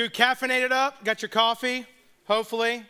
[0.00, 1.04] You caffeinated up?
[1.04, 1.84] Got your coffee?
[2.24, 2.86] Hopefully.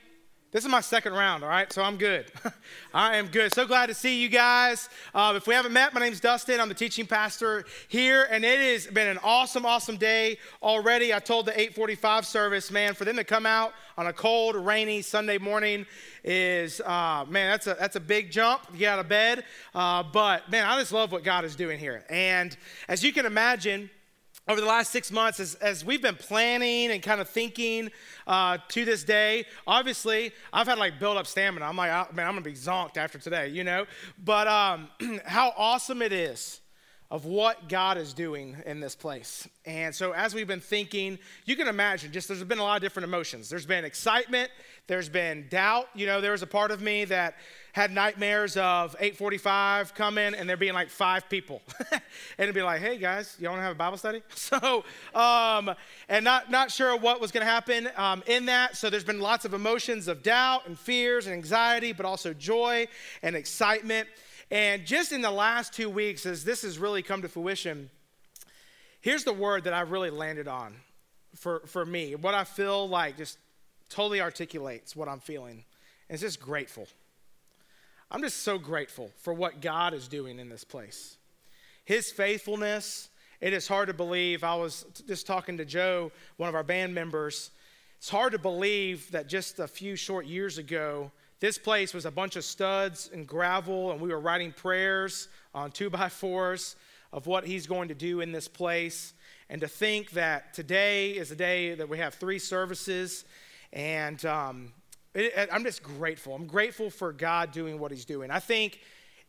[0.53, 1.73] This is my second round, all right?
[1.73, 2.31] So I'm good.
[2.95, 3.53] I am good.
[3.53, 4.89] So glad to see you guys.
[5.13, 6.61] Uh, if we haven't met, my name's Dustin.
[6.61, 11.13] I'm the teaching pastor here, and it has been an awesome, awesome day already.
[11.13, 15.03] I told the 845 service, man, for them to come out on a cold, rainy
[15.03, 15.87] Sunday morning
[16.23, 19.43] is, uh, man, that's a, that's a big jump to get out of bed.
[19.75, 22.05] Uh, but, man, I just love what God is doing here.
[22.09, 22.57] And
[22.87, 23.91] as you can imagine,
[24.51, 27.89] over the last six months, as, as we've been planning and kind of thinking
[28.27, 31.65] uh, to this day, obviously, I've had like build up stamina.
[31.65, 33.87] I'm like, oh, man, I'm gonna be zonked after today, you know?
[34.25, 34.89] But um,
[35.25, 36.60] how awesome it is
[37.11, 39.49] of what God is doing in this place.
[39.67, 42.83] And so, as we've been thinking, you can imagine just there's been a lot of
[42.83, 43.49] different emotions.
[43.49, 44.51] There's been excitement,
[44.87, 45.89] there's been doubt.
[45.95, 47.35] You know, there was a part of me that
[47.73, 51.63] had nightmares of 845 coming and there being like five people.
[51.93, 52.01] and
[52.39, 54.23] it'd be like, hey guys, you want to have a Bible study?
[54.35, 55.75] So, um,
[56.09, 58.77] and not, not sure what was going to happen um, in that.
[58.77, 62.89] So there's been lots of emotions of doubt and fears and anxiety, but also joy
[63.23, 64.09] and excitement.
[64.51, 67.89] And just in the last two weeks, as this has really come to fruition,
[69.01, 70.75] here's the word that I've really landed on
[71.37, 72.17] for, for me.
[72.17, 73.39] What I feel like just
[73.89, 75.65] totally articulates what I'm feeling.
[76.09, 76.89] It's just grateful.
[78.11, 81.17] I'm just so grateful for what God is doing in this place.
[81.85, 83.09] His faithfulness,
[83.41, 84.43] it is hard to believe.
[84.43, 87.51] I was just talking to Joe, one of our band members.
[87.99, 92.11] It's hard to believe that just a few short years ago, this place was a
[92.11, 96.77] bunch of studs and gravel, and we were writing prayers on two by fours
[97.13, 99.15] of what he's going to do in this place.
[99.49, 103.25] And to think that today is a day that we have three services,
[103.73, 104.73] and um,
[105.15, 106.35] it, I'm just grateful.
[106.35, 108.31] I'm grateful for God doing what he's doing.
[108.31, 108.79] I think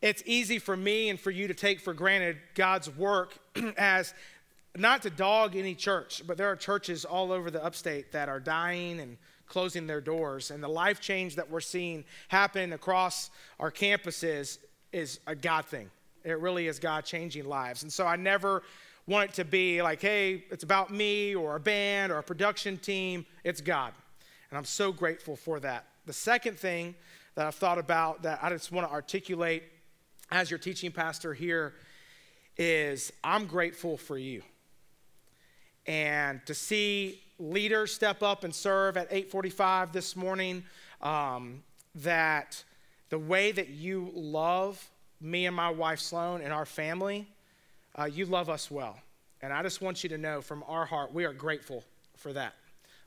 [0.02, 3.38] it's easy for me and for you to take for granted God's work
[3.78, 4.14] as
[4.78, 8.40] not to dog any church, but there are churches all over the upstate that are
[8.40, 9.18] dying and
[9.52, 10.50] closing their doors.
[10.50, 13.30] And the life change that we're seeing happen across
[13.60, 14.60] our campuses
[14.94, 15.92] is a God thing.
[16.24, 17.84] It really is God changing lives.
[17.84, 18.64] And so I never
[19.08, 22.78] want it to be like, hey, it's about me or a band or a production
[22.78, 23.26] team.
[23.44, 23.94] It's God.
[24.50, 25.86] And I'm so grateful for that.
[26.06, 26.96] The second thing
[27.36, 29.64] that I've thought about that I just want to articulate
[30.32, 31.74] as your teaching pastor here
[32.58, 34.44] is I'm grateful for you.
[35.88, 40.64] And to see leaders step up and serve at 8:45 this morning.
[41.02, 41.64] Um,
[41.96, 42.64] that
[43.10, 47.28] the way that you love me and my wife Sloan and our family,
[47.98, 49.00] uh, you love us well.
[49.42, 51.84] And I just want you to know from our heart, we are grateful
[52.16, 52.54] for that.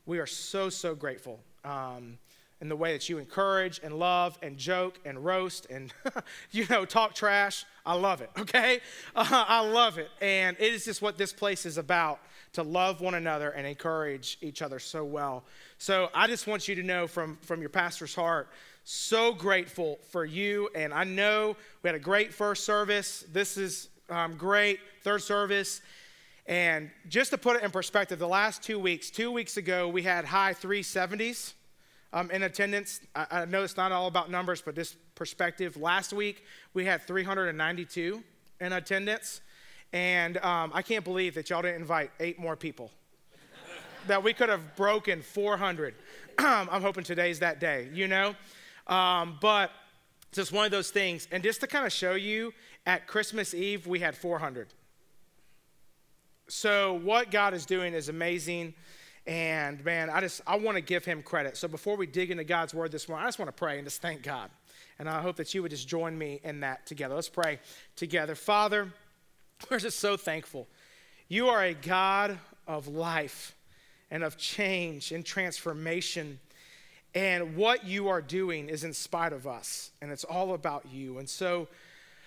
[0.04, 1.40] We are so, so grateful.
[1.64, 2.18] Um,
[2.60, 5.92] in the way that you encourage and love and joke and roast and,
[6.50, 7.64] you know, talk trash.
[7.84, 8.80] I love it, okay?
[9.14, 10.08] Uh, I love it.
[10.20, 12.20] And it is just what this place is about
[12.54, 15.44] to love one another and encourage each other so well.
[15.78, 18.48] So I just want you to know from, from your pastor's heart,
[18.84, 20.68] so grateful for you.
[20.74, 23.24] And I know we had a great first service.
[23.32, 24.80] This is um, great.
[25.02, 25.80] Third service.
[26.46, 30.02] And just to put it in perspective, the last two weeks, two weeks ago, we
[30.02, 31.54] had high 370s
[32.12, 33.00] um, in attendance.
[33.14, 35.76] I, I know it's not all about numbers, but this perspective.
[35.76, 36.44] Last week,
[36.74, 38.22] we had 392
[38.60, 39.40] in attendance.
[39.94, 42.90] And um, I can't believe that y'all didn't invite eight more people.
[44.08, 45.94] that we could have broken 400.
[46.38, 48.34] I'm hoping today's that day, you know?
[48.88, 49.70] Um, but
[50.28, 51.28] it's just one of those things.
[51.30, 52.52] And just to kind of show you,
[52.86, 54.66] at Christmas Eve, we had 400.
[56.48, 58.74] So what God is doing is amazing.
[59.28, 61.56] And man, I just I want to give him credit.
[61.56, 63.86] So before we dig into God's word this morning, I just want to pray and
[63.86, 64.50] just thank God.
[64.98, 67.14] And I hope that you would just join me in that together.
[67.14, 67.60] Let's pray
[67.96, 68.34] together.
[68.34, 68.92] Father,
[69.70, 70.68] we're just so thankful.
[71.28, 73.54] You are a God of life
[74.10, 76.38] and of change and transformation.
[77.14, 81.18] And what you are doing is in spite of us, and it's all about you.
[81.18, 81.68] And so,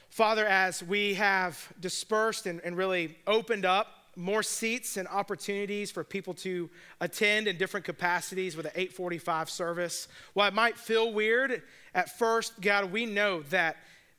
[0.09, 6.03] Father, as we have dispersed and, and really opened up more seats and opportunities for
[6.03, 6.69] people to
[7.01, 11.61] attend in different capacities with an 845 service, while it might feel weird
[11.93, 13.77] at first, God, we know that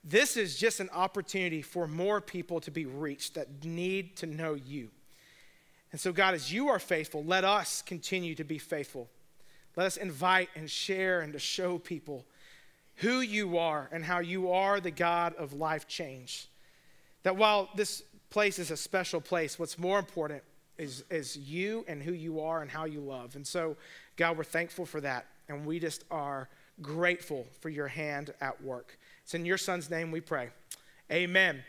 [0.08, 4.54] this is just an opportunity for more people to be reached that need to know
[4.54, 4.90] you.
[5.92, 9.08] And so, God, as you are faithful, let us continue to be faithful.
[9.76, 12.24] Let us invite and share and to show people
[12.96, 16.48] who you are and how you are the God of life change.
[17.22, 20.42] That while this place is a special place, what's more important
[20.78, 23.36] is, is you and who you are and how you love.
[23.36, 23.76] And so,
[24.16, 25.26] God, we're thankful for that.
[25.48, 26.48] And we just are
[26.82, 28.98] grateful for your hand at work.
[29.28, 30.48] It's in your son's name we pray.
[31.12, 31.62] Amen.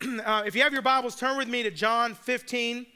[0.24, 2.86] Uh, if you have your Bibles, turn with me to John 15,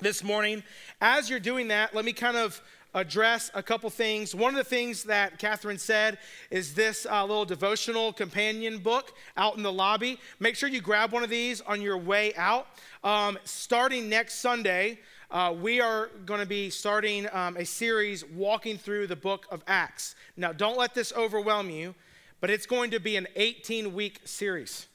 [0.00, 0.64] this morning.
[1.00, 2.60] As you're doing that, let me kind of
[2.94, 4.34] address a couple things.
[4.34, 6.18] One of the things that Catherine said
[6.50, 10.18] is this uh, little devotional companion book out in the lobby.
[10.40, 12.66] Make sure you grab one of these on your way out.
[13.04, 14.98] Um, starting next Sunday,
[15.30, 19.62] uh, we are going to be starting um, a series walking through the book of
[19.68, 20.16] Acts.
[20.36, 21.94] Now, don't let this overwhelm you,
[22.40, 24.86] but it's going to be an 18 week series.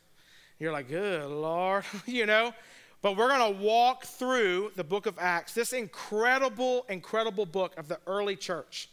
[0.59, 2.53] You're like, good Lord, you know?
[3.01, 7.88] But we're going to walk through the book of Acts, this incredible, incredible book of
[7.88, 8.89] the early church.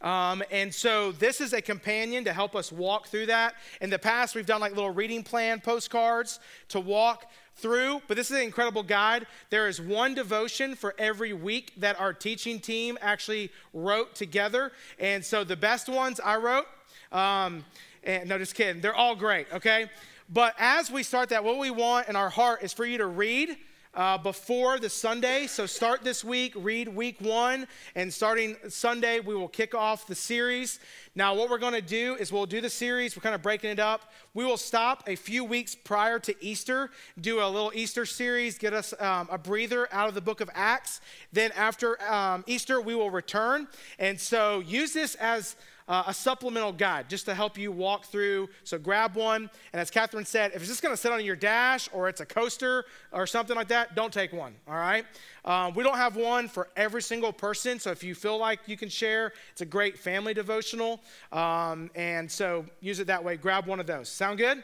[0.00, 3.54] Um, and so this is a companion to help us walk through that.
[3.80, 6.40] In the past, we've done like little reading plan postcards
[6.70, 9.26] to walk through, but this is an incredible guide.
[9.50, 14.72] There is one devotion for every week that our teaching team actually wrote together.
[14.98, 16.66] And so the best ones I wrote,
[17.12, 17.64] um,
[18.04, 19.90] and no, just kidding, they're all great, okay?
[20.28, 23.06] But as we start that, what we want in our heart is for you to
[23.06, 23.56] read
[23.94, 25.46] uh, before the Sunday.
[25.46, 30.14] So start this week, read week one, and starting Sunday, we will kick off the
[30.14, 30.80] series.
[31.14, 33.70] Now, what we're going to do is we'll do the series, we're kind of breaking
[33.70, 34.10] it up.
[34.32, 36.90] We will stop a few weeks prior to Easter,
[37.20, 40.48] do a little Easter series, get us um, a breather out of the book of
[40.54, 41.02] Acts.
[41.32, 43.68] Then after um, Easter, we will return.
[43.98, 45.56] And so use this as
[45.88, 48.48] uh, a supplemental guide just to help you walk through.
[48.64, 49.50] So grab one.
[49.72, 52.20] And as Catherine said, if it's just going to sit on your dash or it's
[52.20, 55.04] a coaster or something like that, don't take one, all right?
[55.44, 57.78] Um, we don't have one for every single person.
[57.78, 61.00] So if you feel like you can share, it's a great family devotional.
[61.32, 63.36] Um, and so use it that way.
[63.36, 64.08] Grab one of those.
[64.08, 64.62] Sound good?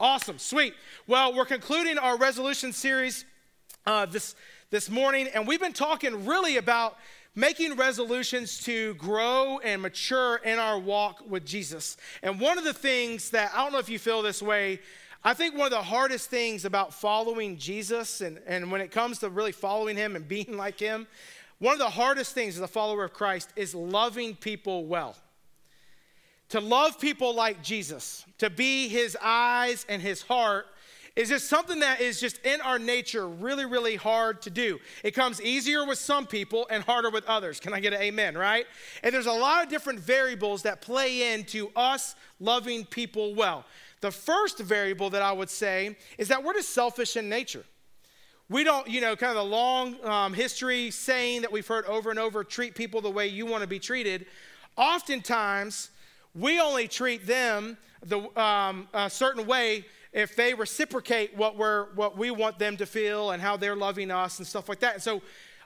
[0.00, 0.74] Awesome, sweet.
[1.06, 3.24] Well, we're concluding our resolution series
[3.86, 4.34] uh, this,
[4.70, 6.96] this morning, and we've been talking really about
[7.34, 11.96] making resolutions to grow and mature in our walk with Jesus.
[12.22, 14.80] And one of the things that, I don't know if you feel this way,
[15.24, 19.18] I think one of the hardest things about following Jesus and, and when it comes
[19.20, 21.06] to really following him and being like him,
[21.58, 25.16] one of the hardest things as a follower of Christ is loving people well.
[26.50, 30.66] To love people like Jesus, to be his eyes and his heart
[31.16, 34.80] is just something that is just in our nature really, really hard to do.
[35.04, 37.60] It comes easier with some people and harder with others.
[37.60, 38.66] Can I get an amen, right?
[39.02, 43.64] And there's a lot of different variables that play into us loving people well.
[44.00, 47.64] The first variable that I would say is that we're just selfish in nature.
[48.50, 52.10] We don't, you know, kind of the long um, history saying that we've heard over
[52.10, 54.26] and over treat people the way you want to be treated.
[54.76, 55.90] Oftentimes,
[56.34, 62.16] we only treat them the, um, a certain way if they reciprocate what, we're, what
[62.16, 64.94] we want them to feel and how they're loving us and stuff like that.
[64.94, 65.20] And so,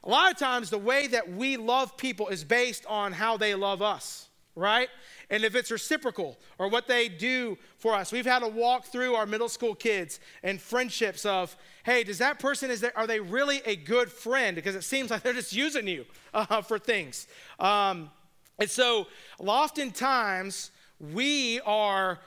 [0.04, 3.54] a lot of times, the way that we love people is based on how they
[3.54, 4.88] love us, right?
[5.28, 8.12] And if it's reciprocal or what they do for us.
[8.12, 12.38] We've had to walk through our middle school kids and friendships of, hey, does that
[12.38, 14.54] person, is there, are they really a good friend?
[14.54, 17.26] Because it seems like they're just using you uh, for things.
[17.58, 18.10] Um,
[18.58, 22.18] and so, oftentimes, we are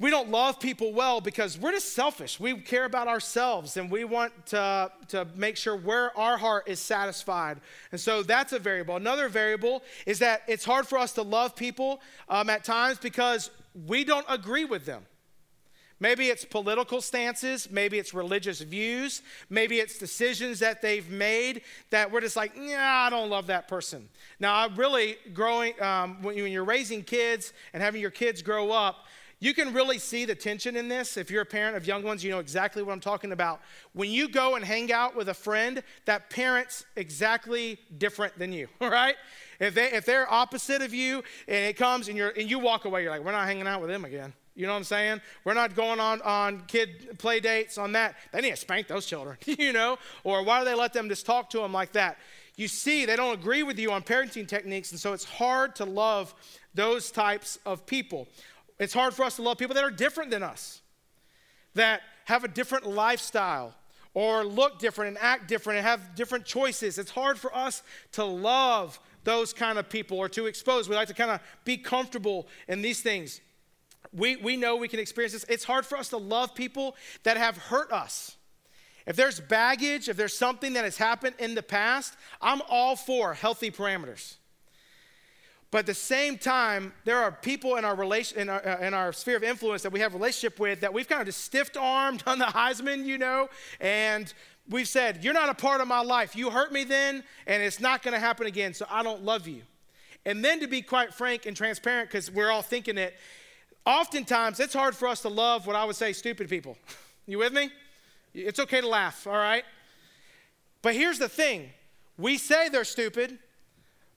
[0.00, 2.38] we don't love people well because we're just selfish.
[2.38, 6.78] We care about ourselves and we want to, to make sure where our heart is
[6.78, 7.60] satisfied.
[7.90, 8.94] And so that's a variable.
[8.94, 13.50] Another variable is that it's hard for us to love people um, at times because
[13.86, 15.04] we don't agree with them.
[16.00, 22.12] Maybe it's political stances, maybe it's religious views, maybe it's decisions that they've made that
[22.12, 24.08] we're just like, yeah, I don't love that person.
[24.38, 29.06] Now, I really growing um, when you're raising kids and having your kids grow up,
[29.40, 31.16] you can really see the tension in this.
[31.16, 33.60] If you're a parent of young ones, you know exactly what I'm talking about.
[33.92, 38.68] When you go and hang out with a friend, that parent's exactly different than you,
[38.80, 39.14] all right?
[39.60, 42.84] If, they, if they're opposite of you and it comes and, you're, and you walk
[42.84, 44.32] away, you're like, we're not hanging out with them again.
[44.54, 45.20] You know what I'm saying?
[45.44, 48.16] We're not going on, on kid play dates on that.
[48.32, 49.98] They need to spank those children, you know?
[50.24, 52.18] Or why do they let them just talk to them like that?
[52.56, 55.84] You see, they don't agree with you on parenting techniques, and so it's hard to
[55.84, 56.34] love
[56.74, 58.26] those types of people.
[58.78, 60.80] It's hard for us to love people that are different than us,
[61.74, 63.74] that have a different lifestyle
[64.14, 66.98] or look different and act different and have different choices.
[66.98, 67.82] It's hard for us
[68.12, 70.88] to love those kind of people or to expose.
[70.88, 73.40] We like to kind of be comfortable in these things.
[74.12, 75.44] We, we know we can experience this.
[75.48, 78.36] It's hard for us to love people that have hurt us.
[79.06, 83.34] If there's baggage, if there's something that has happened in the past, I'm all for
[83.34, 84.36] healthy parameters.
[85.70, 88.94] But at the same time, there are people in our, relation, in our, uh, in
[88.94, 91.70] our sphere of influence that we have relationship with that we've kind of just stiff
[91.78, 94.32] armed on the Heisman, you know, and
[94.70, 96.34] we've said, You're not a part of my life.
[96.34, 99.46] You hurt me then, and it's not going to happen again, so I don't love
[99.46, 99.62] you.
[100.24, 103.14] And then to be quite frank and transparent, because we're all thinking it,
[103.84, 106.78] oftentimes it's hard for us to love what I would say stupid people.
[107.26, 107.70] you with me?
[108.34, 109.64] It's okay to laugh, all right?
[110.80, 111.70] But here's the thing
[112.16, 113.38] We say they're stupid,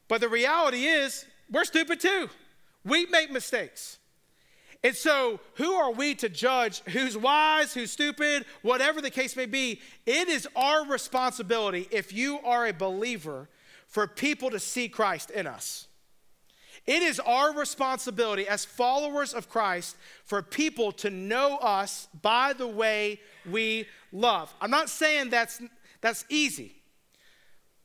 [0.07, 2.29] but the reality is we're stupid too.
[2.83, 3.99] We make mistakes.
[4.83, 9.45] And so, who are we to judge who's wise, who's stupid, whatever the case may
[9.45, 9.79] be?
[10.07, 13.47] It is our responsibility, if you are a believer,
[13.85, 15.87] for people to see Christ in us.
[16.87, 22.67] It is our responsibility as followers of Christ for people to know us by the
[22.67, 24.51] way we love.
[24.59, 25.61] I'm not saying that's,
[26.01, 26.80] that's easy,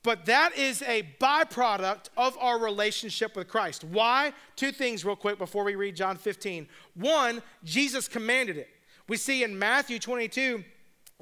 [0.06, 3.82] but that is a byproduct of our relationship with Christ.
[3.82, 4.32] Why?
[4.54, 6.68] Two things, real quick, before we read John 15.
[6.94, 8.68] One, Jesus commanded it.
[9.08, 10.62] We see in Matthew 22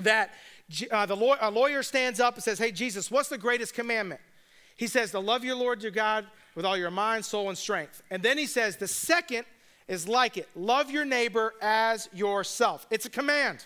[0.01, 0.35] that
[0.91, 4.21] uh, the law- a lawyer stands up and says, Hey, Jesus, what's the greatest commandment?
[4.77, 8.03] He says, To love your Lord your God with all your mind, soul, and strength.
[8.11, 9.47] And then he says, The second
[9.89, 12.87] is like it love your neighbor as yourself.
[12.91, 13.65] It's a command.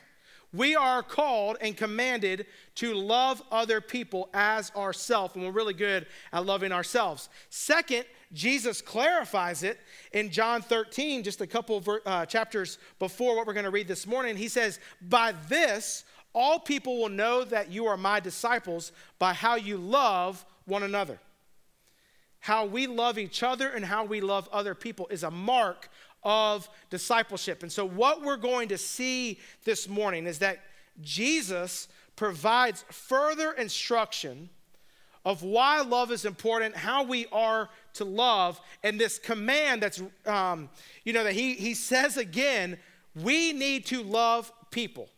[0.53, 6.07] We are called and commanded to love other people as ourselves, and we're really good
[6.33, 7.29] at loving ourselves.
[7.51, 9.79] Second, Jesus clarifies it
[10.13, 14.07] in John 13, just a couple uh, chapters before what we're going to read this
[14.07, 14.37] morning.
[14.37, 19.57] He says, By this, all people will know that you are my disciples by how
[19.57, 21.19] you love one another.
[22.41, 25.89] How we love each other and how we love other people is a mark
[26.23, 27.63] of discipleship.
[27.63, 30.61] And so, what we're going to see this morning is that
[31.01, 34.51] Jesus provides further instruction
[35.25, 40.69] of why love is important, how we are to love, and this command that's, um,
[41.05, 42.79] you know, that he, he says again,
[43.15, 45.09] we need to love people.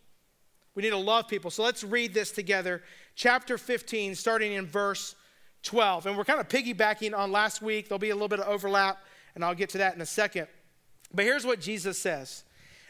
[0.75, 1.51] We need to love people.
[1.51, 2.83] So let's read this together.
[3.15, 5.15] Chapter 15, starting in verse
[5.63, 6.07] 12.
[6.07, 7.89] And we're kind of piggybacking on last week.
[7.89, 8.99] There'll be a little bit of overlap,
[9.35, 10.47] and I'll get to that in a second.
[11.13, 12.45] But here's what Jesus says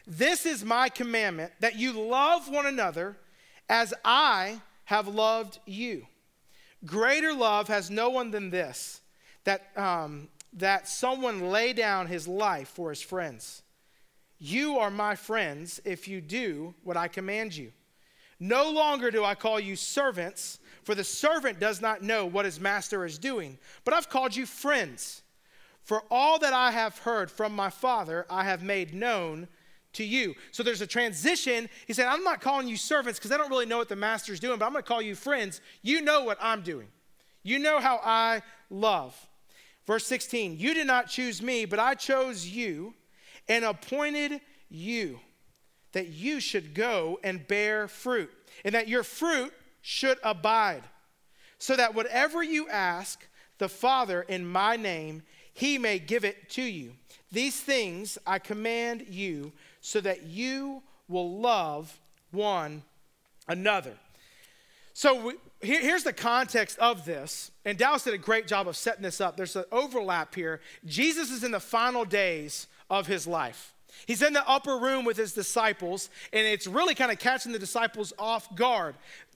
[0.07, 3.17] This is my commandment that you love one another
[3.69, 6.07] as I have loved you.
[6.85, 9.01] Greater love has no one than this
[9.45, 13.63] that, um, that someone lay down his life for his friends.
[14.39, 17.73] You are my friends if you do what I command you.
[18.39, 22.59] No longer do I call you servants, for the servant does not know what his
[22.59, 25.23] master is doing, but I've called you friends.
[25.91, 29.49] For all that I have heard from my Father, I have made known
[29.95, 30.37] to you.
[30.53, 31.69] So there's a transition.
[31.85, 34.39] He said, I'm not calling you servants because I don't really know what the master's
[34.39, 35.61] doing, but I'm going to call you friends.
[35.83, 36.87] You know what I'm doing,
[37.43, 39.17] you know how I love.
[39.85, 42.95] Verse 16, you did not choose me, but I chose you
[43.49, 45.19] and appointed you
[45.91, 48.31] that you should go and bear fruit,
[48.65, 50.85] and that your fruit should abide,
[51.59, 53.27] so that whatever you ask
[53.59, 56.93] the Father in my name, he may give it to you.
[57.33, 61.99] These things I command you so that you will love
[62.31, 62.83] one
[63.49, 63.95] another.
[64.93, 67.51] So we, here, here's the context of this.
[67.65, 69.37] And Dallas did a great job of setting this up.
[69.37, 70.61] There's an overlap here.
[70.85, 73.73] Jesus is in the final days of his life.
[74.07, 77.59] He's in the upper room with his disciples, and it's really kind of catching the
[77.59, 78.95] disciples off guard.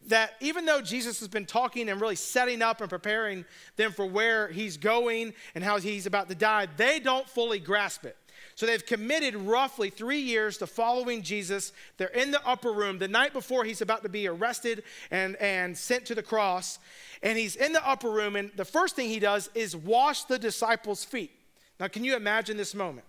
[0.08, 3.44] That even though Jesus has been talking and really setting up and preparing
[3.76, 8.04] them for where he's going and how he's about to die, they don't fully grasp
[8.04, 8.16] it.
[8.56, 11.72] So they've committed roughly three years to following Jesus.
[11.96, 15.76] They're in the upper room the night before he's about to be arrested and, and
[15.76, 16.78] sent to the cross.
[17.22, 20.38] And he's in the upper room, and the first thing he does is wash the
[20.38, 21.32] disciples' feet.
[21.80, 23.06] Now, can you imagine this moment?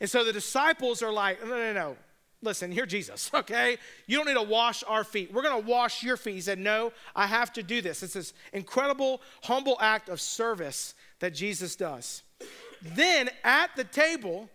[0.00, 1.96] And so the disciples are like, no, no, no.
[2.44, 3.78] Listen, you're Jesus, okay?
[4.06, 5.32] You don't need to wash our feet.
[5.32, 6.34] We're going to wash your feet.
[6.34, 8.02] He said, No, I have to do this.
[8.02, 12.22] It's this incredible, humble act of service that Jesus does.
[12.82, 14.50] Then at the table,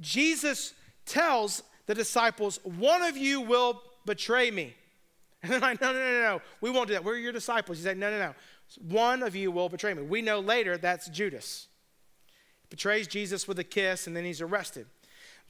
[0.00, 0.74] Jesus
[1.06, 4.74] tells the disciples, One of you will betray me.
[5.42, 6.42] And they're like, No, no, no, no.
[6.60, 7.02] We won't do that.
[7.02, 7.78] We're your disciples.
[7.78, 8.34] He said, No, no, no.
[8.86, 10.02] One of you will betray me.
[10.02, 11.68] We know later that's Judas
[12.70, 14.86] betrays Jesus with a kiss, and then he's arrested.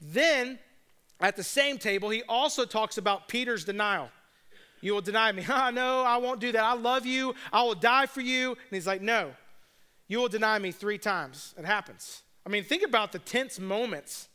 [0.01, 0.59] Then,
[1.19, 4.09] at the same table, he also talks about Peter's denial.
[4.81, 5.45] You will deny me.
[5.49, 6.63] Ah, no, I won't do that.
[6.63, 7.35] I love you.
[7.53, 8.49] I will die for you.
[8.49, 9.31] And he's like, No,
[10.07, 11.53] you will deny me three times.
[11.57, 12.23] It happens.
[12.45, 14.27] I mean, think about the tense moments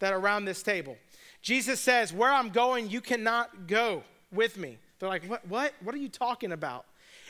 [0.00, 0.96] that are around this table.
[1.40, 4.78] Jesus says, Where I'm going, you cannot go with me.
[4.98, 5.46] They're like, What?
[5.46, 6.86] What, what are you talking about?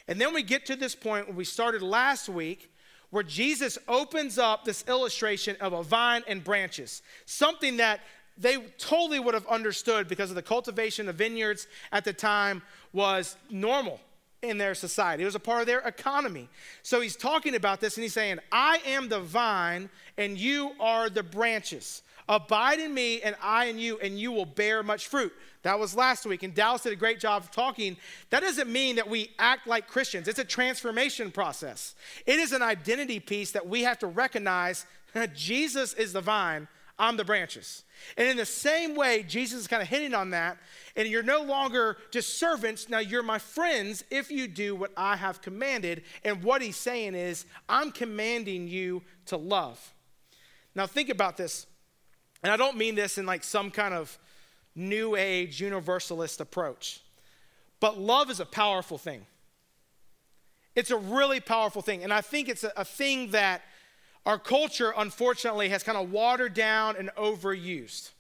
[0.09, 2.72] And then we get to this point where we started last week
[3.13, 8.01] where Jesus opens up this illustration of a vine and branches, something that
[8.39, 12.63] they totally would have understood because of the cultivation of vineyards at the time
[12.95, 14.01] was normal
[14.41, 15.25] in their society.
[15.25, 16.49] It was a part of their economy.
[16.83, 21.11] So he's talking about this and he's saying, I am the vine and you are
[21.11, 22.03] the branches.
[22.33, 25.35] Abide in me, and I in you, and you will bear much fruit.
[25.65, 27.99] That was last week, and Dallas did a great job of talking.
[28.31, 31.95] That doesn't mean that we act like Christians, it's a transformation process.
[32.25, 34.87] It is an identity piece that we have to recognize
[35.35, 37.85] Jesus is the vine, I'm the branches.
[38.17, 40.57] And in the same way, Jesus is kind of hitting on that.
[40.97, 42.89] And you're no longer just servants.
[42.89, 46.05] Now you're my friends if you do what I have commanded.
[46.25, 49.93] And what he's saying is, I'm commanding you to love.
[50.75, 51.67] Now think about this.
[52.43, 54.19] And I don't mean this in like some kind of
[54.75, 57.01] new age universalist approach.
[57.81, 59.27] But love is a powerful thing.
[60.75, 62.03] It's a really powerful thing.
[62.03, 63.63] And I think it's a, a thing that
[64.25, 68.11] our culture, unfortunately, has kind of watered down and overused,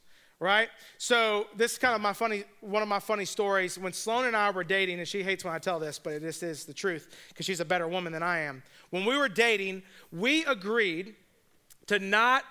[0.40, 0.68] right?
[0.98, 3.78] So this is kind of my funny, one of my funny stories.
[3.78, 6.42] When Sloan and I were dating, and she hates when I tell this, but this
[6.42, 8.62] is the truth because she's a better woman than I am.
[8.90, 11.14] When we were dating, we agreed
[11.86, 12.44] to not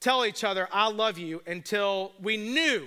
[0.00, 2.86] tell each other "I love you" until we knew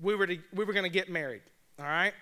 [0.00, 1.42] we were to, we were going to get married.
[1.78, 2.14] All right,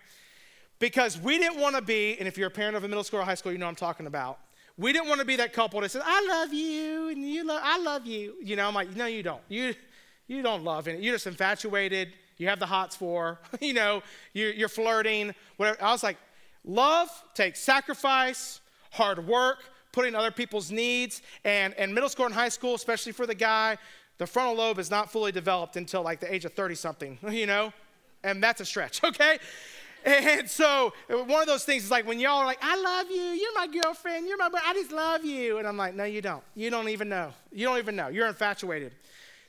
[0.79, 3.21] because we didn't want to be, and if you're a parent of a middle school
[3.21, 4.39] or high school, you know I'm talking about
[4.79, 7.61] we didn't want to be that couple that says, I love you, and you love,
[7.63, 8.35] I love you.
[8.43, 9.43] You know, I'm like, no, you don't.
[9.49, 9.75] You,
[10.27, 11.01] you don't love it.
[11.01, 12.13] You're just infatuated.
[12.39, 15.83] You have the hots for, you know, you're, you're flirting, whatever.
[15.83, 16.17] I was like,
[16.65, 19.59] love takes sacrifice, hard work,
[19.93, 23.77] putting other people's needs, and, and middle school and high school, especially for the guy,
[24.19, 27.47] the frontal lobe is not fully developed until like the age of 30 something, you
[27.47, 27.73] know?
[28.25, 29.39] And that's a stretch, okay?
[30.05, 33.23] And so one of those things is like when y'all are like, I love you,
[33.23, 35.59] you're my girlfriend, you're my I just love you.
[35.59, 36.43] And I'm like, no, you don't.
[36.55, 37.33] You don't even know.
[37.53, 38.09] You don't even know.
[38.09, 38.93] You're infatuated.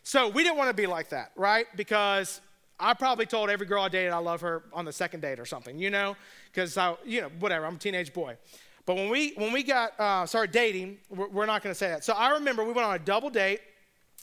[0.04, 1.65] So we didn't want to be like that, right?
[1.76, 2.41] Because
[2.80, 5.45] I probably told every girl I dated I love her on the second date or
[5.45, 6.15] something, you know?
[6.52, 8.38] Because I, you know, whatever, I'm a teenage boy.
[8.86, 11.88] But when we when we got uh, started dating, we're, we're not going to say
[11.88, 12.04] that.
[12.04, 13.62] So I remember we went on a double date,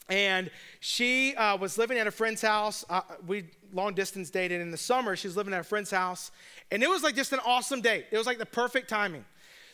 [0.09, 2.83] and she uh, was living at a friend's house.
[2.89, 5.15] Uh, we long distance dated in the summer.
[5.15, 6.31] She was living at a friend's house.
[6.71, 8.05] And it was like just an awesome date.
[8.11, 9.25] It was like the perfect timing.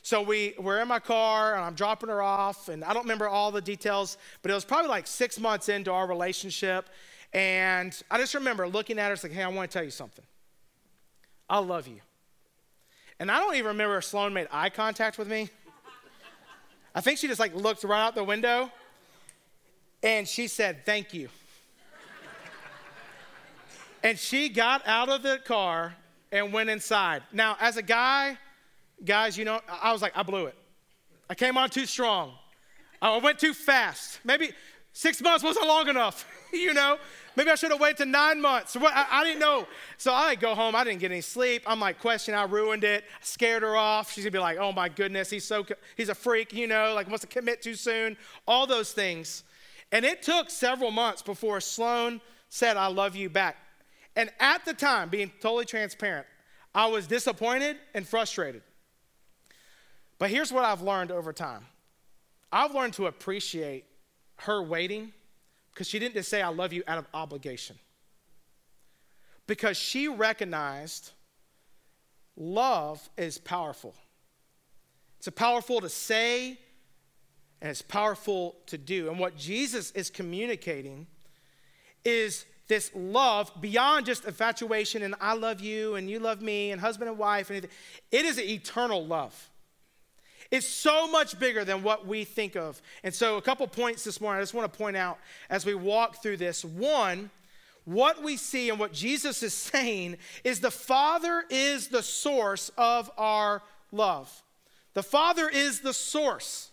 [0.03, 2.69] So we were in my car and I'm dropping her off.
[2.69, 5.91] And I don't remember all the details, but it was probably like six months into
[5.91, 6.89] our relationship.
[7.33, 10.25] And I just remember looking at her, like, hey, I want to tell you something.
[11.49, 11.99] I love you.
[13.19, 15.49] And I don't even remember if Sloan made eye contact with me.
[16.93, 18.71] I think she just like looked right out the window
[20.03, 21.29] and she said, thank you.
[24.03, 25.95] And she got out of the car
[26.31, 27.23] and went inside.
[27.33, 28.37] Now, as a guy,
[29.03, 30.55] guys, you know, I was like, I blew it.
[31.29, 32.33] I came on too strong.
[33.01, 34.19] I went too fast.
[34.23, 34.51] Maybe
[34.93, 36.97] six months wasn't long enough, you know?
[37.35, 38.75] Maybe I should have waited to nine months.
[38.75, 39.67] I, I, didn't know.
[39.97, 40.75] So I go home.
[40.75, 41.61] I didn't get any sleep.
[41.67, 43.03] I'm like, question, I ruined it.
[43.03, 44.11] I scared her off.
[44.11, 47.07] She's gonna be like, oh my goodness, he's so, he's a freak, you know, like
[47.07, 48.17] wants to commit too soon.
[48.47, 49.43] All those things.
[49.91, 53.57] And it took several months before Sloan said, I love you back.
[54.15, 56.25] And at the time, being totally transparent,
[56.73, 58.63] I was disappointed and frustrated.
[60.19, 61.65] But here's what I've learned over time
[62.51, 63.85] I've learned to appreciate
[64.37, 65.13] her waiting
[65.73, 67.77] because she didn't just say, I love you out of obligation.
[69.45, 71.11] Because she recognized
[72.35, 73.93] love is powerful.
[75.19, 76.59] It's powerful to say
[77.61, 79.09] and it's powerful to do.
[79.09, 81.07] And what Jesus is communicating
[82.05, 86.81] is this love beyond just infatuation and I love you and you love me and
[86.81, 87.67] husband and wife and.
[88.11, 89.49] It is an eternal love.
[90.49, 92.81] It's so much bigger than what we think of.
[93.03, 95.73] And so, a couple points this morning I just want to point out as we
[95.73, 96.63] walk through this.
[96.63, 97.29] One,
[97.83, 103.11] what we see and what Jesus is saying is the Father is the source of
[103.17, 104.43] our love.
[104.93, 106.71] The Father is the source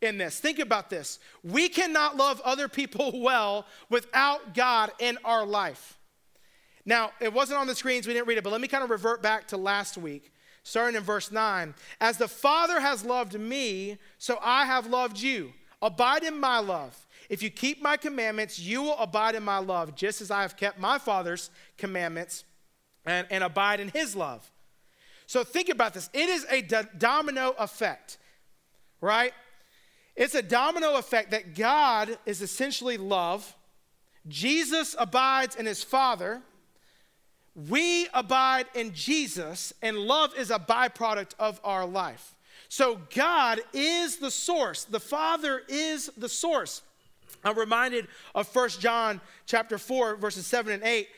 [0.00, 0.38] in this.
[0.38, 1.18] Think about this.
[1.42, 5.98] We cannot love other people well without God in our life.
[6.84, 8.90] Now, it wasn't on the screens, we didn't read it, but let me kind of
[8.90, 10.32] revert back to last week,
[10.62, 11.74] starting in verse 9.
[12.00, 15.52] As the Father has loved me, so I have loved you.
[15.82, 17.06] Abide in my love.
[17.28, 20.56] If you keep my commandments, you will abide in my love, just as I have
[20.56, 22.44] kept my Father's commandments
[23.06, 24.50] and, and abide in his love.
[25.26, 26.10] So think about this.
[26.12, 26.62] It is a
[26.98, 28.18] domino effect,
[29.00, 29.32] right?
[30.16, 33.56] It's a domino effect that God is essentially love,
[34.28, 36.42] Jesus abides in his Father,
[37.68, 42.34] we abide in Jesus, and love is a byproduct of our life.
[42.68, 44.84] So God is the source.
[44.84, 46.82] The Father is the source.
[47.42, 51.08] I'm reminded of 1 John chapter 4, verses 7 and 8,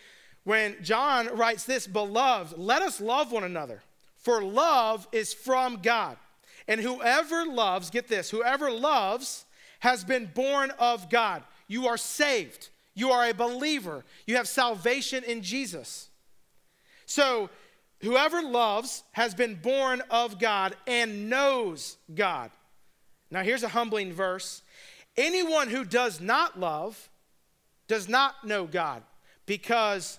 [0.44, 3.82] when John writes this, Beloved, let us love one another,
[4.16, 6.16] for love is from God.
[6.68, 9.44] And whoever loves, get this, whoever loves
[9.80, 11.42] has been born of God.
[11.66, 12.68] You are saved.
[12.94, 14.04] You are a believer.
[14.26, 16.10] You have salvation in Jesus.
[17.06, 17.50] So,
[18.00, 22.50] whoever loves has been born of God and knows God.
[23.30, 24.62] Now, here's a humbling verse
[25.16, 27.08] anyone who does not love
[27.88, 29.02] does not know God
[29.46, 30.18] because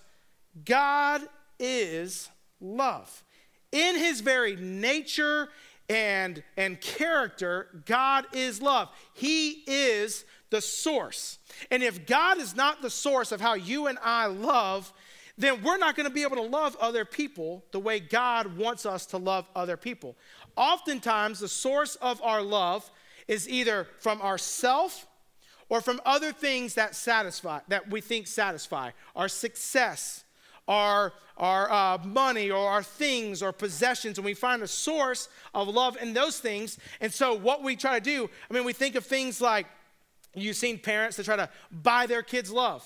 [0.66, 1.22] God
[1.60, 2.30] is
[2.60, 3.24] love.
[3.72, 5.50] In his very nature
[5.94, 8.90] and, and character, God is love.
[9.14, 11.38] He is the source.
[11.70, 14.92] And if God is not the source of how you and I love,
[15.38, 18.86] then we're not going to be able to love other people the way God wants
[18.86, 20.16] us to love other people.
[20.56, 22.90] Oftentimes, the source of our love
[23.28, 25.08] is either from ourself
[25.70, 30.23] or from other things that satisfy, that we think satisfy, our success,
[30.68, 35.68] our, our uh, money, or our things or possessions, and we find a source of
[35.68, 36.78] love in those things.
[37.02, 39.68] And so, what we try to do, I mean, we think of things like
[40.34, 42.84] you've seen parents that try to buy their kids love.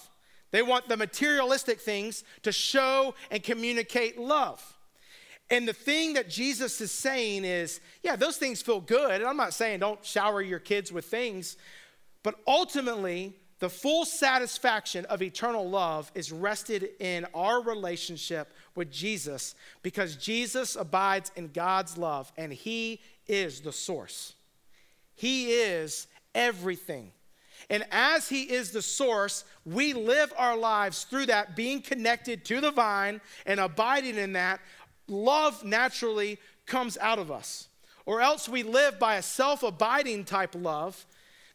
[0.52, 4.78] They want the materialistic things to show and communicate love.
[5.50, 9.22] And the thing that Jesus is saying is, yeah, those things feel good.
[9.22, 11.58] And I'm not saying don't shower your kids with things,
[12.24, 19.56] but ultimately, the full satisfaction of eternal love is rested in our relationship with Jesus
[19.82, 24.34] because Jesus abides in God's love and He is the source.
[25.15, 27.12] He is everything.
[27.72, 32.62] And as He is the source, we live our lives through that, being connected to
[32.62, 34.60] the vine and abiding in that.
[35.08, 37.70] Love naturally comes out of us.
[38.06, 41.06] Or else we live by a self abiding type love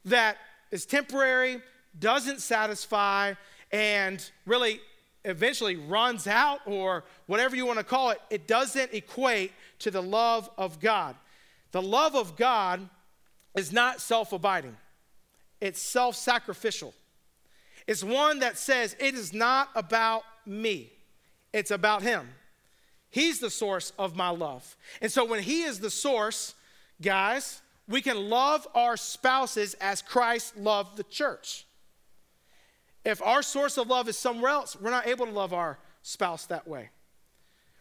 [0.05, 0.37] that
[0.73, 1.63] is temporary,
[1.99, 3.35] doesn't satisfy,
[3.71, 4.81] and really
[5.25, 10.03] eventually runs out, or whatever you want to call it, it doesn't equate to the
[10.03, 11.15] love of God.
[11.71, 12.89] The love of God
[13.57, 14.77] is not self abiding,
[15.61, 16.95] it's self sacrificial.
[17.87, 20.93] It's one that says, It is not about me,
[21.53, 22.29] it's about Him.
[23.11, 24.77] He's the source of my love.
[25.03, 26.55] And so when He is the source,
[27.01, 31.67] guys, we can love our spouses as Christ loved the church.
[33.05, 36.47] If our source of love is somewhere else, we're not able to love our spouse
[36.47, 36.91] that way.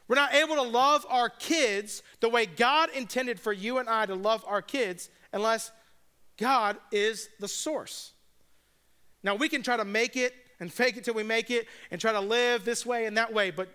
[0.08, 4.06] We're not able to love our kids the way God intended for you and I
[4.06, 5.72] to love our kids unless
[6.38, 8.14] God is the source.
[9.24, 12.02] Now, we can try to make it and fake it till we make it and
[12.02, 13.70] try to live this way and that way, but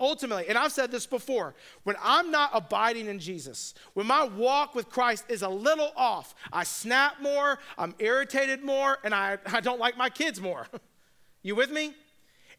[0.00, 1.54] Ultimately, and I've said this before,
[1.84, 6.34] when I'm not abiding in Jesus, when my walk with Christ is a little off,
[6.52, 10.66] I snap more, I'm irritated more, and I, I don't like my kids more.
[11.42, 11.94] you with me?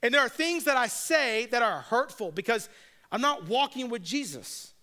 [0.02, 2.70] And there are things that I say that are hurtful because
[3.12, 4.74] I'm not walking with Jesus.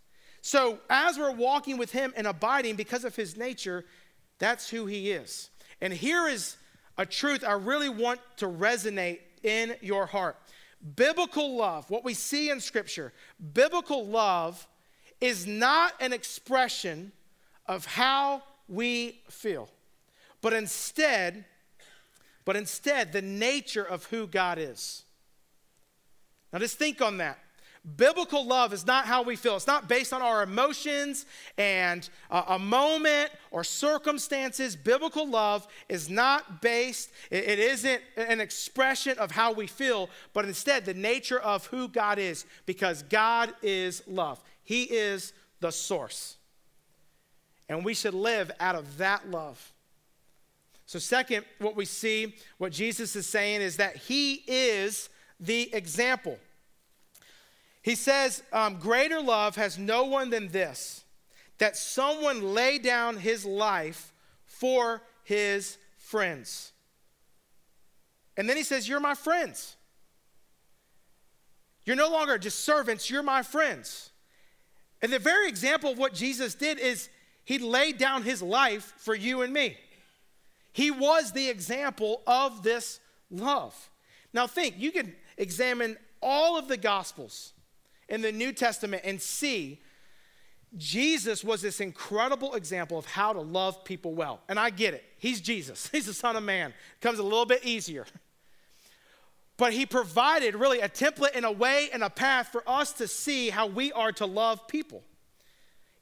[0.43, 3.85] So, as we're walking with Him and abiding because of His nature,
[4.39, 5.51] that's who He is.
[5.81, 6.57] And here is
[6.99, 10.37] a truth I really want to resonate in your heart.
[10.97, 13.13] Biblical love, what we see in Scripture,
[13.55, 14.67] biblical love
[15.21, 17.13] is not an expression
[17.67, 19.69] of how we feel,
[20.41, 21.45] but instead,
[22.45, 25.05] but instead the nature of who God is.
[26.53, 27.39] Now just think on that.
[27.97, 29.57] Biblical love is not how we feel.
[29.57, 31.27] It's not based on our emotions
[31.59, 34.77] and a moment or circumstances.
[34.77, 40.85] Biblical love is not based, it isn't an expression of how we feel, but instead
[40.85, 44.41] the nature of who God is, because God is love.
[44.63, 46.37] He is the source.
[47.69, 49.73] And we should live out of that love.
[50.87, 55.09] So, second, what we see, what Jesus is saying is that He is
[55.41, 56.39] the example.
[57.83, 61.05] He says, um, Greater love has no one than this,
[61.59, 64.13] that someone lay down his life
[64.47, 66.73] for his friends.
[68.37, 69.77] And then he says, You're my friends.
[71.85, 74.11] You're no longer just servants, you're my friends.
[75.01, 77.09] And the very example of what Jesus did is
[77.45, 79.77] he laid down his life for you and me.
[80.73, 83.91] He was the example of this love.
[84.33, 87.53] Now, think, you can examine all of the Gospels
[88.13, 89.81] in the New Testament and see
[90.77, 94.41] Jesus was this incredible example of how to love people well.
[94.49, 95.03] And I get it.
[95.19, 96.71] He's Jesus, he's the Son of Man.
[96.71, 98.07] It comes a little bit easier.
[99.57, 103.09] But he provided really a template and a way and a path for us to
[103.09, 105.03] see how we are to love people.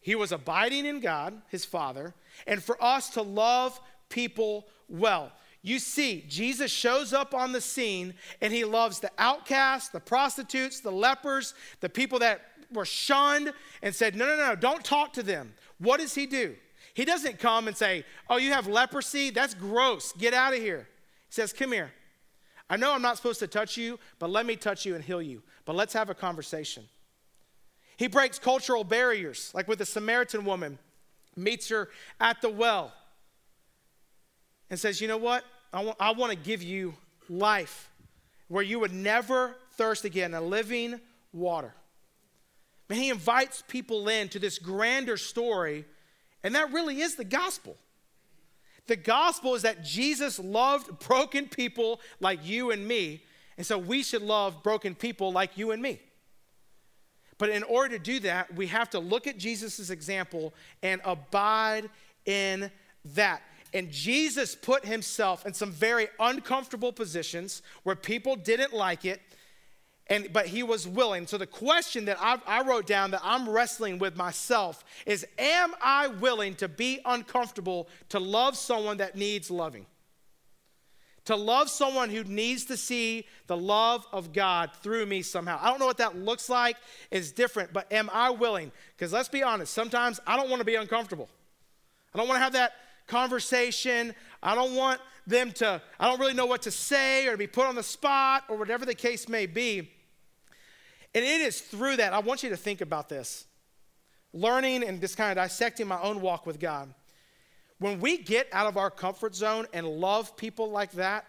[0.01, 2.15] He was abiding in God, his Father,
[2.47, 5.31] and for us to love people well.
[5.63, 10.81] You see, Jesus shows up on the scene and he loves the outcasts, the prostitutes,
[10.81, 12.41] the lepers, the people that
[12.73, 15.53] were shunned and said, No, no, no, don't talk to them.
[15.79, 16.57] What does he do?
[16.95, 19.31] He doesn't come and say, Oh, you have leprosy?
[19.31, 20.13] That's gross.
[20.13, 20.89] Get out of here.
[21.29, 21.93] He says, Come here.
[22.71, 25.21] I know I'm not supposed to touch you, but let me touch you and heal
[25.21, 25.43] you.
[25.65, 26.85] But let's have a conversation.
[27.97, 30.79] He breaks cultural barriers, like with the Samaritan woman,
[31.37, 32.95] meets her at the well
[34.71, 35.45] and says, You know what?
[35.73, 36.95] I want, to give you
[37.29, 37.91] life
[38.49, 41.01] where you would never thirst again, a living
[41.33, 41.73] water.
[42.89, 45.85] Man, he invites people in to this grander story,
[46.43, 47.77] and that really is the gospel.
[48.89, 53.23] The gospel is that Jesus loved broken people like you and me,
[53.57, 56.01] and so we should love broken people like you and me.
[57.39, 60.53] But in order to do that, we have to look at Jesus' example
[60.83, 61.89] and abide
[62.27, 62.71] in
[63.15, 63.43] that.
[63.73, 69.21] And Jesus put himself in some very uncomfortable positions where people didn't like it,
[70.09, 71.29] and, but he was willing.
[71.29, 75.73] So the question that I, I wrote down that I'm wrestling with myself is Am
[75.81, 79.87] I willing to be uncomfortable to love someone that needs loving?
[81.27, 85.61] To love someone who needs to see the love of God through me somehow.
[85.63, 86.77] I don't know what that looks like,
[87.13, 88.73] it's different, but am I willing?
[88.97, 91.29] Because let's be honest, sometimes I don't want to be uncomfortable.
[92.13, 92.73] I don't want to have that
[93.11, 94.15] conversation.
[94.43, 97.47] I don't want them to, I don't really know what to say or to be
[97.47, 99.91] put on the spot or whatever the case may be.
[101.15, 103.47] And it is through that, I want you to think about this
[104.33, 106.95] learning and just kind of dissecting my own walk with God.
[107.81, 111.25] When we get out of our comfort zone and love people like that,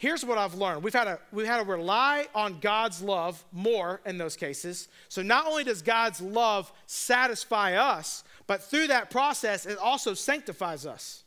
[0.00, 0.82] here's what I've learned.
[0.82, 4.88] We've had, to, we've had to rely on God's love more in those cases.
[5.10, 10.86] So not only does God's love satisfy us, but through that process, it also sanctifies
[10.86, 11.24] us.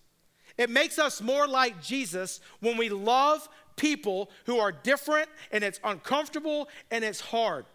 [0.57, 5.79] It makes us more like Jesus when we love people who are different and it's
[5.83, 7.65] uncomfortable and it's hard.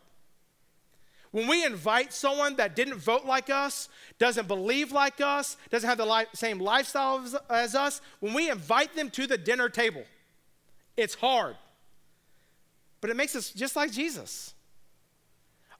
[1.30, 5.98] When we invite someone that didn't vote like us, doesn't believe like us, doesn't have
[5.98, 10.02] the li- same lifestyle as, as us, when we invite them to the dinner table,
[10.98, 11.56] it's hard.
[13.00, 14.52] But it makes us just like Jesus.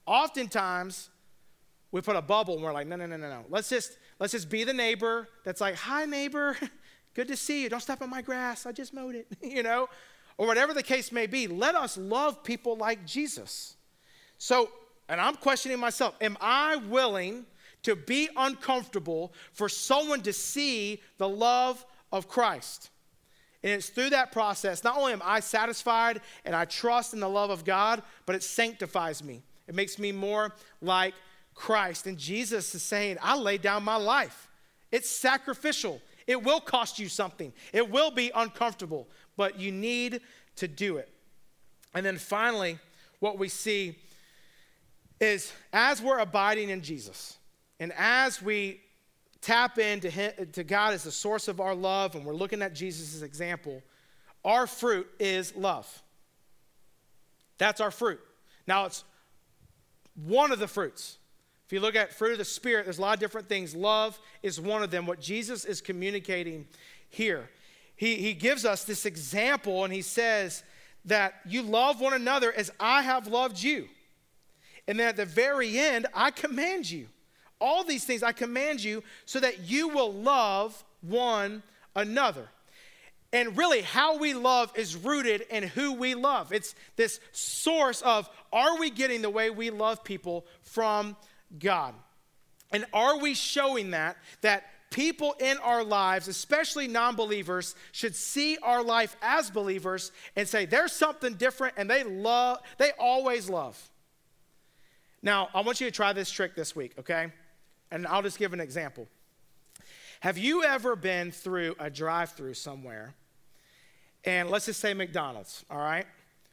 [0.05, 1.09] Oftentimes,
[1.91, 3.45] we put a bubble and we're like, no, no, no, no, no.
[3.49, 6.57] Let's just let's just be the neighbor that's like, hi, neighbor.
[7.13, 7.69] Good to see you.
[7.69, 8.65] Don't step on my grass.
[8.65, 9.89] I just mowed it, you know?
[10.37, 11.47] Or whatever the case may be.
[11.47, 13.75] Let us love people like Jesus.
[14.37, 14.69] So,
[15.09, 17.45] and I'm questioning myself, am I willing
[17.83, 22.89] to be uncomfortable for someone to see the love of Christ?
[23.63, 27.29] And it's through that process, not only am I satisfied and I trust in the
[27.29, 29.41] love of God, but it sanctifies me.
[29.67, 31.13] It makes me more like
[31.55, 32.07] Christ.
[32.07, 34.47] And Jesus is saying, I lay down my life.
[34.91, 36.01] It's sacrificial.
[36.25, 40.21] It will cost you something, it will be uncomfortable, but you need
[40.57, 41.09] to do it.
[41.95, 42.77] And then finally,
[43.19, 43.97] what we see
[45.19, 47.37] is as we're abiding in Jesus
[47.79, 48.81] and as we
[49.41, 52.73] tap into him, to God as the source of our love and we're looking at
[52.73, 53.81] Jesus' example,
[54.43, 56.03] our fruit is love.
[57.57, 58.19] That's our fruit.
[58.67, 59.03] Now, it's
[60.15, 61.17] one of the fruits.
[61.65, 63.75] If you look at fruit of the Spirit, there's a lot of different things.
[63.75, 65.05] Love is one of them.
[65.05, 66.67] What Jesus is communicating
[67.09, 67.49] here,
[67.95, 70.63] he, he gives us this example and he says
[71.05, 73.87] that you love one another as I have loved you.
[74.87, 77.07] And then at the very end, I command you.
[77.59, 81.63] All these things I command you so that you will love one
[81.95, 82.49] another.
[83.31, 86.51] And really, how we love is rooted in who we love.
[86.51, 91.15] It's this source of are we getting the way we love people from
[91.59, 91.93] God?
[92.71, 98.57] And are we showing that, that people in our lives, especially non believers, should see
[98.63, 103.89] our life as believers and say, there's something different, and they love, they always love.
[105.21, 107.31] Now, I want you to try this trick this week, okay?
[107.91, 109.07] And I'll just give an example.
[110.21, 113.13] Have you ever been through a drive through somewhere,
[114.25, 116.05] and let's just say McDonald's, all right?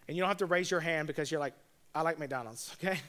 [0.07, 1.55] And you don't have to raise your hand because you're like,
[1.95, 3.01] I like McDonald's, okay?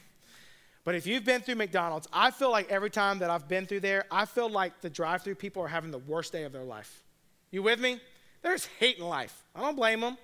[0.83, 3.81] But if you've been through McDonald's, I feel like every time that I've been through
[3.81, 6.63] there, I feel like the drive through people are having the worst day of their
[6.63, 7.03] life.
[7.51, 7.99] You with me?
[8.41, 9.43] They're just hating life.
[9.53, 10.17] I don't blame them.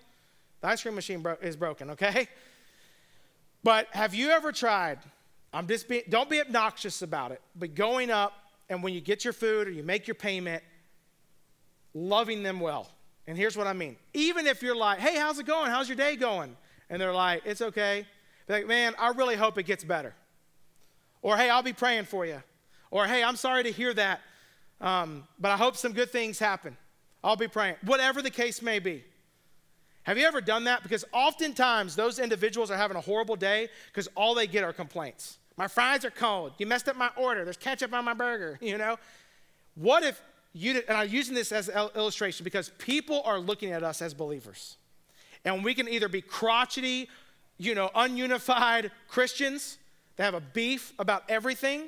[0.62, 2.28] The ice cream machine bro- is broken, okay?
[3.64, 5.00] But have you ever tried?
[5.54, 8.34] I'm just being, don't be obnoxious about it, but going up
[8.70, 10.64] and when you get your food or you make your payment,
[11.94, 12.90] loving them well.
[13.28, 13.96] And here's what I mean.
[14.14, 15.70] Even if you're like, hey, how's it going?
[15.70, 16.58] How's your day going?
[16.90, 18.06] And they're like, it's okay.
[18.48, 20.16] They're like, man, I really hope it gets better.
[21.22, 22.42] Or, hey, I'll be praying for you.
[22.92, 24.22] Or, hey, I'm sorry to hear that,
[24.82, 26.76] um, but I hope some good things happen.
[27.24, 27.76] I'll be praying.
[27.86, 29.04] Whatever the case may be.
[30.04, 30.84] Have you ever done that?
[30.84, 35.38] Because oftentimes those individuals are having a horrible day because all they get are complaints.
[35.58, 36.54] My fries are cold.
[36.58, 37.44] You messed up my order.
[37.44, 38.98] There's ketchup on my burger, you know?
[39.76, 40.22] What if
[40.54, 44.14] you, and I'm using this as an illustration because people are looking at us as
[44.14, 44.78] believers.
[45.46, 47.10] And we can either be crotchety,
[47.58, 49.78] you know, ununified Christians
[50.16, 51.88] that have a beef about everything,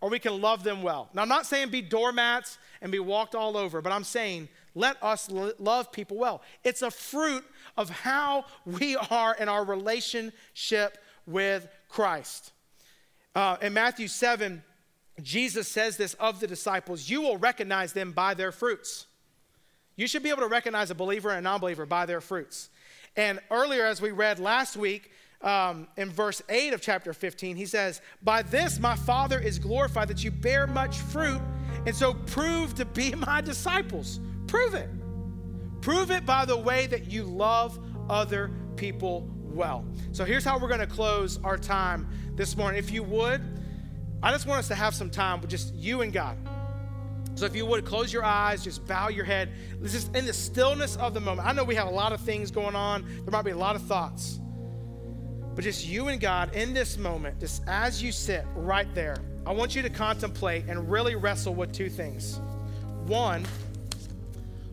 [0.00, 1.08] or we can love them well.
[1.14, 5.02] Now, I'm not saying be doormats and be walked all over, but I'm saying let
[5.02, 6.42] us love people well.
[6.62, 7.44] It's a fruit
[7.76, 12.52] of how we are in our relationship with Christ.
[13.36, 14.62] Uh, in Matthew 7,
[15.20, 19.04] Jesus says this of the disciples you will recognize them by their fruits.
[19.94, 22.70] You should be able to recognize a believer and a non believer by their fruits.
[23.14, 25.10] And earlier, as we read last week,
[25.42, 30.08] um, in verse 8 of chapter 15, he says, By this my Father is glorified
[30.08, 31.40] that you bear much fruit,
[31.84, 34.18] and so prove to be my disciples.
[34.46, 34.88] Prove it.
[35.82, 39.84] Prove it by the way that you love other people well.
[40.12, 42.78] So here's how we're going to close our time this morning.
[42.78, 43.40] If you would,
[44.22, 46.36] I just want us to have some time with just you and God.
[47.34, 49.50] So if you would close your eyes, just bow your head.
[49.80, 51.46] This is in the stillness of the moment.
[51.46, 53.04] I know we have a lot of things going on.
[53.06, 54.40] There might be a lot of thoughts.
[55.54, 59.52] But just you and God in this moment, just as you sit right there, I
[59.52, 62.40] want you to contemplate and really wrestle with two things.
[63.06, 63.44] One,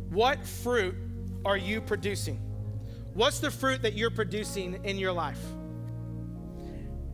[0.09, 0.95] what fruit
[1.45, 2.39] are you producing?
[3.13, 5.39] What's the fruit that you're producing in your life?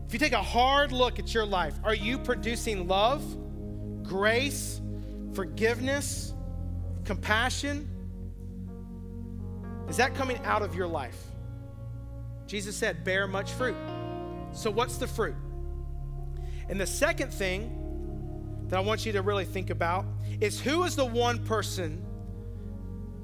[0.09, 3.23] If you take a hard look at your life, are you producing love,
[4.01, 4.81] grace,
[5.33, 6.33] forgiveness,
[7.05, 7.87] compassion?
[9.87, 11.15] Is that coming out of your life?
[12.47, 13.75] Jesus said, bear much fruit.
[14.51, 15.35] So, what's the fruit?
[16.69, 20.05] And the second thing that I want you to really think about
[20.41, 22.03] is who is the one person,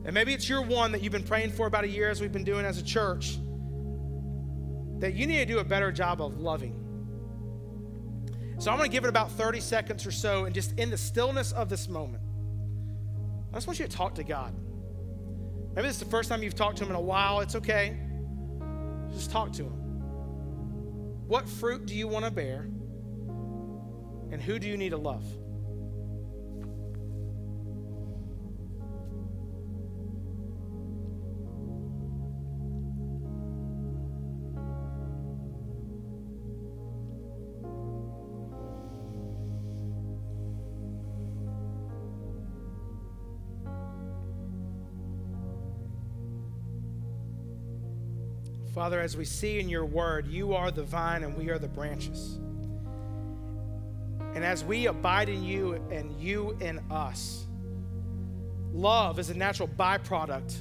[0.03, 2.31] and maybe it's your one that you've been praying for about a year as we've
[2.31, 3.39] been doing as a church,
[4.99, 6.81] that you need to do a better job of loving.
[8.57, 10.97] So I'm going to give it about 30 seconds or so, and just in the
[10.97, 12.23] stillness of this moment,
[13.51, 14.53] I just want you to talk to God.
[15.75, 17.41] Maybe this is the first time you've talked to Him in a while.
[17.41, 17.97] It's okay.
[19.13, 19.73] Just talk to Him.
[21.27, 22.61] What fruit do you want to bear?
[24.31, 25.25] And who do you need to love?
[48.75, 51.67] Father, as we see in your word, you are the vine and we are the
[51.69, 52.37] branches.
[54.33, 57.45] And as we abide in you and you in us,
[58.73, 60.57] love is a natural byproduct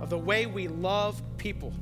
[0.00, 1.72] of the way we love people.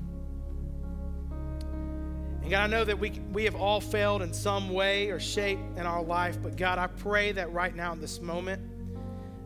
[2.40, 5.58] And God, I know that we, we have all failed in some way or shape
[5.76, 8.62] in our life, but God, I pray that right now in this moment,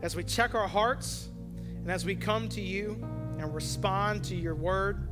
[0.03, 2.93] as we check our hearts and as we come to you
[3.39, 5.08] and respond to your word,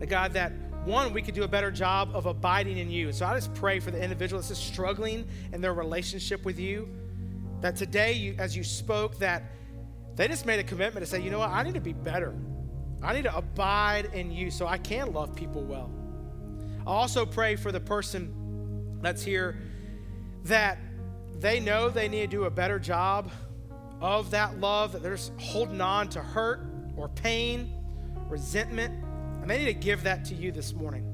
[0.00, 0.52] that God, that
[0.84, 3.12] one, we could do a better job of abiding in you.
[3.12, 6.88] So I just pray for the individual that's just struggling in their relationship with you,
[7.60, 9.44] that today, you, as you spoke, that
[10.16, 12.34] they just made a commitment to say, you know what, I need to be better.
[13.02, 15.90] I need to abide in you so I can love people well.
[16.86, 19.58] I also pray for the person that's here
[20.44, 20.78] that
[21.38, 23.30] they know they need to do a better job
[24.00, 26.62] of that love, that they're just holding on to hurt
[26.96, 27.74] or pain,
[28.28, 28.94] resentment
[29.40, 31.06] and they need to give that to you this morning.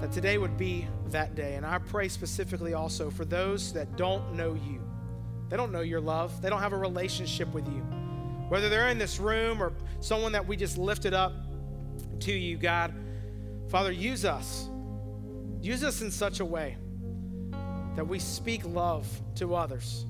[0.00, 1.54] That today would be that day.
[1.54, 4.82] And I pray specifically also for those that don't know you.
[5.48, 7.82] They don't know your love, they don't have a relationship with you.
[8.48, 11.32] Whether they're in this room or someone that we just lifted up
[12.20, 12.94] to you, God,
[13.68, 14.68] Father, use us.
[15.60, 16.76] Use us in such a way
[17.96, 20.06] that we speak love to others.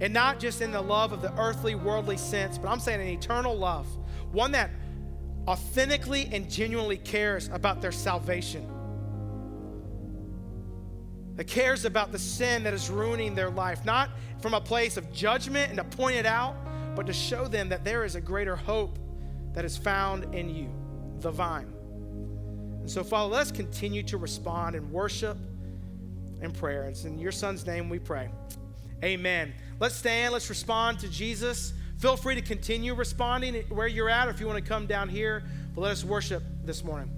[0.00, 3.06] And not just in the love of the earthly, worldly sense, but I'm saying an
[3.06, 3.86] eternal love.
[4.32, 4.70] One that
[5.46, 8.66] authentically and genuinely cares about their salvation,
[11.36, 15.12] that cares about the sin that is ruining their life, not from a place of
[15.12, 16.56] judgment and to point it out,
[16.94, 18.98] but to show them that there is a greater hope
[19.52, 20.68] that is found in you,
[21.20, 21.72] the vine.
[22.80, 25.36] And so, Father, let's continue to respond in worship
[26.40, 26.84] and prayer.
[26.84, 28.30] It's in your Son's name we pray.
[29.04, 29.52] Amen.
[29.78, 31.72] Let's stand, let's respond to Jesus.
[31.98, 35.08] Feel free to continue responding where you're at, or if you want to come down
[35.08, 35.42] here.
[35.74, 37.15] But let us worship this morning.